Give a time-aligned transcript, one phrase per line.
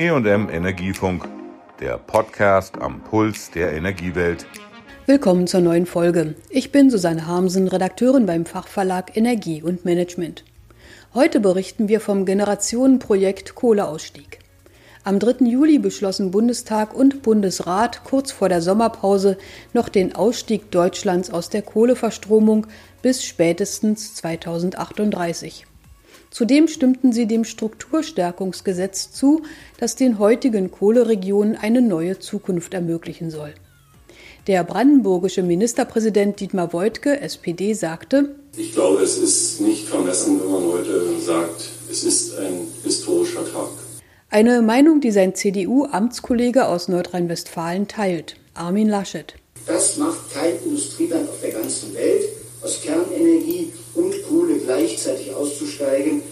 [0.00, 1.28] EM Energiefunk,
[1.78, 4.46] der Podcast am Puls der Energiewelt.
[5.04, 6.36] Willkommen zur neuen Folge.
[6.48, 10.46] Ich bin Susanne Harmsen, Redakteurin beim Fachverlag Energie und Management.
[11.12, 14.38] Heute berichten wir vom Generationenprojekt Kohleausstieg.
[15.04, 15.44] Am 3.
[15.44, 19.36] Juli beschlossen Bundestag und Bundesrat kurz vor der Sommerpause
[19.74, 22.68] noch den Ausstieg Deutschlands aus der Kohleverstromung
[23.02, 25.66] bis spätestens 2038.
[26.30, 29.42] Zudem stimmten sie dem Strukturstärkungsgesetz zu,
[29.78, 33.54] das den heutigen Kohleregionen eine neue Zukunft ermöglichen soll.
[34.46, 40.62] Der brandenburgische Ministerpräsident Dietmar Woidke, SPD, sagte, Ich glaube, es ist nicht vermessen, wenn man
[40.72, 43.68] heute sagt, es ist ein historischer Tag.
[44.30, 49.34] Eine Meinung, die sein CDU-Amtskollege aus Nordrhein-Westfalen teilt, Armin Laschet.
[49.66, 52.22] Das macht kein Industrieland auf der ganzen Welt,
[52.62, 54.14] aus Kernenergie und
[54.80, 56.22] gleichzeitig auszusteigen.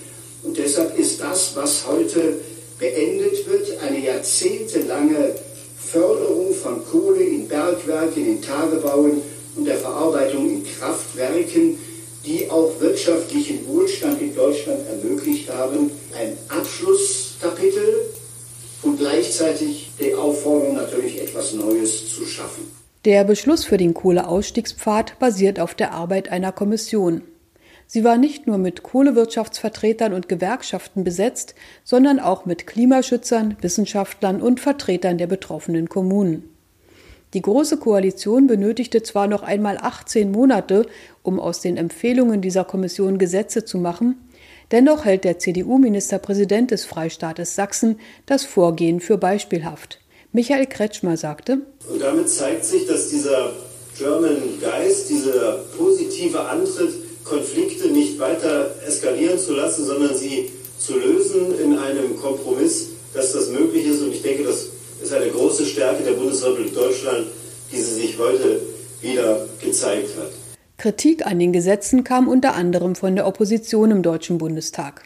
[0.43, 2.35] Und deshalb ist das, was heute
[2.79, 5.35] beendet wird, eine jahrzehntelange
[5.79, 9.23] Förderung von Kohle in Bergwerken, in Tagebauen
[9.57, 11.79] und der Verarbeitung in Kraftwerken,
[12.25, 18.11] die auch wirtschaftlichen Wohlstand in Deutschland ermöglicht haben, ein Abschlusskapitel
[18.83, 22.71] und gleichzeitig die Aufforderung natürlich etwas Neues zu schaffen.
[23.05, 27.23] Der Beschluss für den Kohleausstiegspfad basiert auf der Arbeit einer Kommission.
[27.91, 34.61] Sie war nicht nur mit Kohlewirtschaftsvertretern und Gewerkschaften besetzt, sondern auch mit Klimaschützern, Wissenschaftlern und
[34.61, 36.51] Vertretern der betroffenen Kommunen.
[37.33, 40.87] Die Große Koalition benötigte zwar noch einmal 18 Monate,
[41.23, 44.17] um aus den Empfehlungen dieser Kommission Gesetze zu machen,
[44.71, 49.99] dennoch hält der CDU-Ministerpräsident des Freistaates Sachsen das Vorgehen für beispielhaft.
[50.33, 53.53] Michael Kretschmer sagte, Und damit zeigt sich, dass dieser
[53.97, 61.59] German Geist, dieser positive Antritt, Konflikte nicht weiter eskalieren zu lassen, sondern sie zu lösen
[61.63, 64.01] in einem Kompromiss, dass das möglich ist.
[64.03, 64.69] Und ich denke, das
[65.03, 67.27] ist eine große Stärke der Bundesrepublik Deutschland,
[67.73, 68.61] die sie sich heute
[69.01, 70.31] wieder gezeigt hat.
[70.77, 75.05] Kritik an den Gesetzen kam unter anderem von der Opposition im Deutschen Bundestag.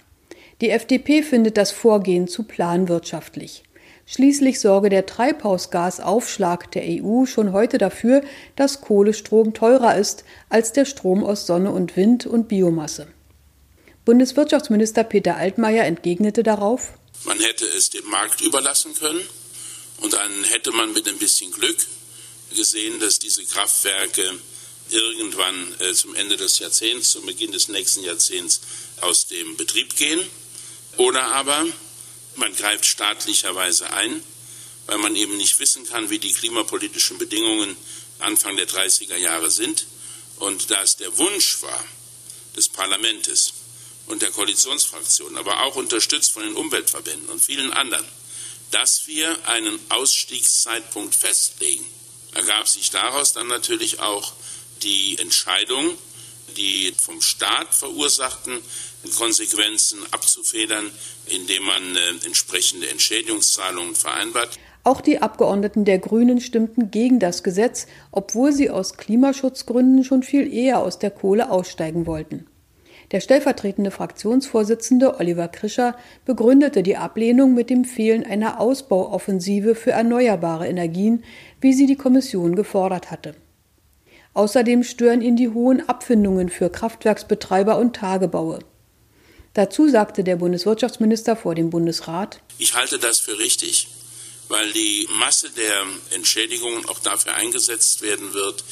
[0.61, 3.65] Die FDP findet das Vorgehen zu planwirtschaftlich.
[4.15, 8.23] Schließlich sorge der Treibhausgasaufschlag der EU schon heute dafür,
[8.57, 13.07] dass Kohlestrom teurer ist als der Strom aus Sonne und Wind und Biomasse.
[14.05, 16.93] Bundeswirtschaftsminister Peter Altmaier entgegnete darauf,
[17.25, 19.23] man hätte es dem Markt überlassen können
[20.03, 21.79] und dann hätte man mit ein bisschen Glück
[22.55, 24.31] gesehen, dass diese Kraftwerke
[24.91, 28.61] irgendwann äh, zum Ende des Jahrzehnts, zum Beginn des nächsten Jahrzehnts
[29.01, 30.21] aus dem Betrieb gehen.
[30.99, 31.65] Oder aber
[32.37, 34.23] man greift staatlicherweise ein,
[34.87, 37.77] weil man eben nicht wissen kann, wie die klimapolitischen Bedingungen
[38.19, 39.87] Anfang der 30er Jahre sind.
[40.37, 41.85] Und da es der Wunsch war
[42.57, 43.53] des Parlaments
[44.07, 48.07] und der Koalitionsfraktionen, aber auch unterstützt von den Umweltverbänden und vielen anderen,
[48.71, 51.87] dass wir einen Ausstiegszeitpunkt festlegen,
[52.35, 54.33] ergab sich daraus dann natürlich auch
[54.83, 55.97] die Entscheidung,
[56.57, 58.59] die vom Staat verursachten
[59.17, 60.91] Konsequenzen abzufedern,
[61.27, 64.59] indem man äh, entsprechende Entschädigungszahlungen vereinbart.
[64.85, 70.53] Auch die Abgeordneten der Grünen stimmten gegen das Gesetz, obwohl sie aus Klimaschutzgründen schon viel
[70.53, 72.47] eher aus der Kohle aussteigen wollten.
[73.13, 80.67] Der stellvertretende Fraktionsvorsitzende Oliver Krischer begründete die Ablehnung mit dem Fehlen einer Ausbauoffensive für erneuerbare
[80.67, 81.23] Energien,
[81.61, 83.35] wie sie die Kommission gefordert hatte.
[84.35, 88.61] Außerdem stören ihn die hohen Abfindungen für Kraftwerksbetreiber und Tagebaue.
[89.55, 93.89] Dazu sagte der Bundeswirtschaftsminister vor dem Bundesrat Ich halte das für richtig,
[94.53, 98.63] weil die Masse der Entschädigungen auch dafür eingesetzt werden wird,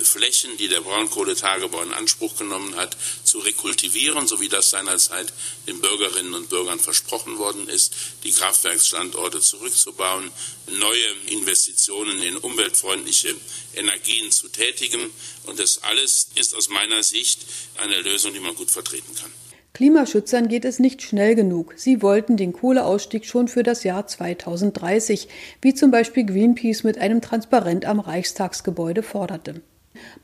[0.00, 5.30] Flächen, die der Braunkohletagebau in Anspruch genommen hat, zu rekultivieren, so wie das seinerzeit
[5.66, 10.32] den Bürgerinnen und Bürgern versprochen worden ist, die Kraftwerksstandorte zurückzubauen,
[10.68, 13.34] neue Investitionen in umweltfreundliche
[13.74, 15.10] Energien zu tätigen.
[15.44, 17.40] Und das alles ist aus meiner Sicht
[17.76, 19.32] eine Lösung, die man gut vertreten kann.
[19.76, 21.74] Klimaschützern geht es nicht schnell genug.
[21.76, 25.28] Sie wollten den Kohleausstieg schon für das Jahr 2030,
[25.60, 29.60] wie zum Beispiel Greenpeace mit einem Transparent am Reichstagsgebäude forderte.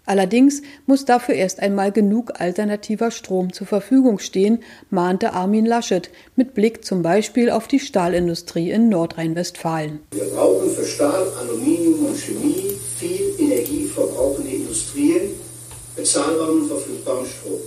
[0.07, 6.55] Allerdings muss dafür erst einmal genug alternativer Strom zur Verfügung stehen, mahnte Armin Laschet mit
[6.55, 10.01] Blick zum Beispiel auf die Stahlindustrie in Nordrhein-Westfalen.
[10.13, 15.35] Wir brauchen für Stahl, Aluminium und Chemie viel energieverbrauchende Industrien
[15.95, 17.61] bezahlbaren und verfügbaren Strom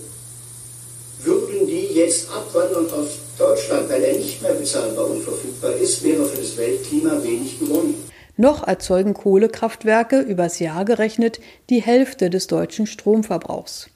[1.96, 6.58] jetzt abwandern aus Deutschland, weil er nicht mehr bezahlbar und verfügbar ist, wäre für das
[6.58, 7.96] Weltklima wenig gewonnen.
[8.38, 11.40] Noch erzeugen Kohlekraftwerke übers Jahr gerechnet
[11.70, 13.90] die Hälfte des deutschen Stromverbrauchs.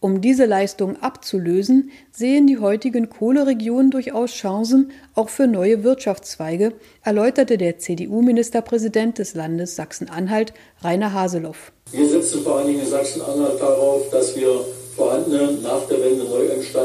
[0.00, 7.56] Um diese Leistung abzulösen, sehen die heutigen Kohleregionen durchaus Chancen auch für neue Wirtschaftszweige, erläuterte
[7.56, 10.52] der CDU-Ministerpräsident des Landes Sachsen-Anhalt,
[10.82, 11.72] Rainer Haseloff.
[11.90, 16.46] Wir setzen vor allen Dingen in Sachsen-Anhalt darauf, dass wir vorhandene, nach der Wende neu
[16.48, 16.83] entstandene,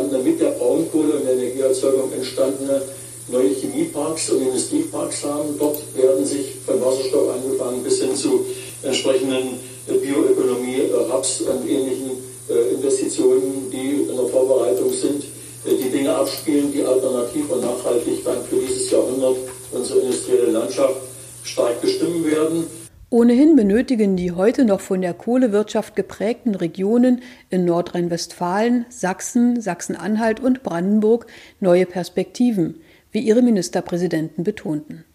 [1.79, 2.81] Energieerzeugung entstandene
[3.27, 5.57] neue Chemieparks und Industrieparks haben.
[5.57, 8.45] Dort werden sich von Wasserstoff angefangen bis hin zu
[8.83, 12.11] entsprechenden Bioökonomie, Raps und ähnlichen
[12.49, 15.23] äh, Investitionen, die in der Vorbereitung sind,
[15.65, 19.37] äh, die Dinge abspielen, die alternativ und nachhaltig dann für dieses Jahrhundert
[19.71, 20.95] unsere industrielle Landschaft
[21.43, 22.67] stark bestimmen werden.
[23.11, 30.61] Ohnehin benötigen die heute noch von der Kohlewirtschaft geprägten Regionen in Nordrhein-Westfalen, Sachsen, Sachsen-Anhalt und
[30.61, 31.25] Brandenburg
[31.59, 35.05] neue Perspektiven, wie ihre Ministerpräsidenten betonten.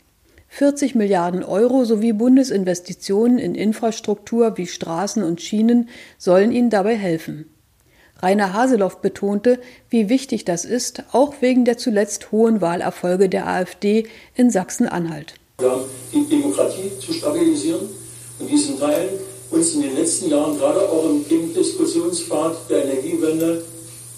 [0.49, 5.89] 40 Milliarden Euro sowie Bundesinvestitionen in Infrastruktur wie Straßen und Schienen
[6.19, 7.49] sollen ihnen dabei helfen.
[8.21, 14.09] Rainer Haseloff betonte, wie wichtig das ist, auch wegen der zuletzt hohen Wahlerfolge der AfD
[14.35, 15.35] in Sachsen-Anhalt.
[15.61, 17.89] Die Demokratie zu stabilisieren
[18.39, 19.21] und diesen Teilen
[19.51, 23.63] uns in den letzten Jahren gerade auch im Diskussionspfad der Energiewende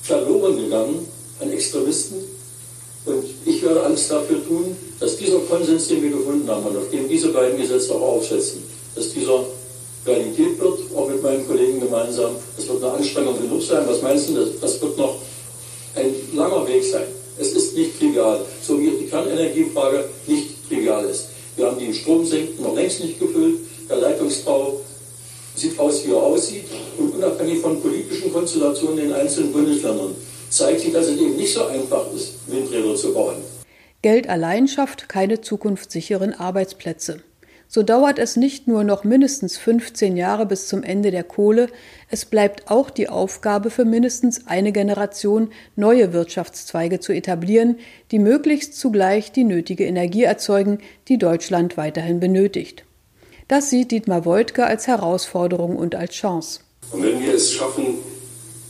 [0.03, 1.07] verloren gegangen
[1.41, 2.17] an Extremisten,
[3.07, 6.91] und ich werde alles dafür tun, dass dieser Konsens, den wir gefunden haben und auf
[6.91, 8.65] dem diese beiden Gesetze auch aufsetzen,
[8.97, 9.45] dass dieser
[10.05, 12.33] Realität wird, auch mit meinen Kollegen gemeinsam.
[12.57, 13.85] Das wird eine Anstrengung genug sein.
[13.87, 15.17] Was meinst du, das wird noch
[15.95, 17.07] ein langer Weg sein.
[17.39, 21.29] Es ist nicht trivial, so wie die Kernenergiefrage nicht trivial ist.
[21.57, 23.61] Wir haben die Stromsenken noch längst nicht gefüllt.
[23.89, 24.81] Der Leitungsbau
[25.55, 26.65] sieht aus, wie er aussieht.
[26.99, 30.15] Und unabhängig von politischen Konstellationen in einzelnen Bundesländern
[30.51, 33.37] zeigt sich, dass es eben nicht so einfach ist, Windräder zu bauen.
[34.03, 37.23] Geld allein schafft keine zukunftssicheren Arbeitsplätze.
[37.69, 41.69] So dauert es nicht nur noch mindestens 15 Jahre bis zum Ende der Kohle,
[42.09, 47.79] es bleibt auch die Aufgabe für mindestens eine Generation, neue Wirtschaftszweige zu etablieren,
[48.13, 50.79] die möglichst zugleich die nötige Energie erzeugen,
[51.09, 52.85] die Deutschland weiterhin benötigt.
[53.49, 56.61] Das sieht Dietmar Woidke als Herausforderung und als Chance.
[56.93, 57.99] Und wenn wir es schaffen,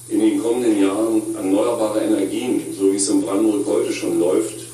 [0.08, 4.66] in den kommenden Jahren erneuerbare Energien, so wie es in Brandenburg heute schon läuft,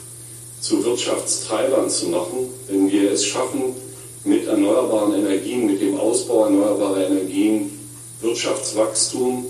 [0.61, 3.75] zu Wirtschaftstreibern zu machen, wenn wir es schaffen,
[4.53, 7.71] erneuerbaren Energien, mit dem Ausbau erneuerbarer Energien
[8.21, 9.47] Wirtschaftswachstum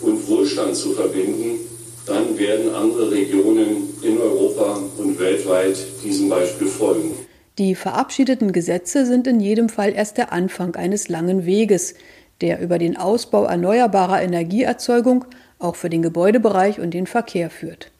[0.00, 1.60] und Wohlstand zu verbinden,
[2.06, 7.14] dann werden andere Regionen in Europa und weltweit diesem Beispiel folgen.
[7.58, 11.94] Die verabschiedeten Gesetze sind in jedem Fall erst der Anfang eines langen Weges,
[12.40, 15.24] der über den Ausbau erneuerbarer Energieerzeugung
[15.58, 17.90] auch für den Gebäudebereich und den Verkehr führt.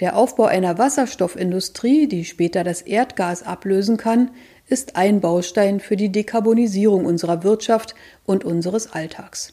[0.00, 4.30] Der Aufbau einer Wasserstoffindustrie, die später das Erdgas ablösen kann,
[4.68, 7.94] ist ein Baustein für die Dekarbonisierung unserer Wirtschaft
[8.24, 9.52] und unseres Alltags.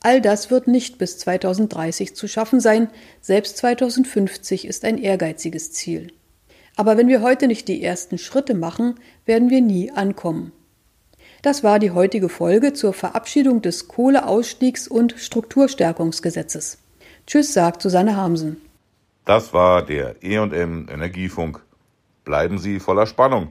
[0.00, 2.88] All das wird nicht bis 2030 zu schaffen sein,
[3.20, 6.12] selbst 2050 ist ein ehrgeiziges Ziel.
[6.74, 8.96] Aber wenn wir heute nicht die ersten Schritte machen,
[9.26, 10.52] werden wir nie ankommen.
[11.42, 16.78] Das war die heutige Folge zur Verabschiedung des Kohleausstiegs- und Strukturstärkungsgesetzes.
[17.26, 18.60] Tschüss, sagt Susanne Hamsen.
[19.24, 21.60] Das war der EM Energiefunk.
[22.24, 23.50] Bleiben Sie voller Spannung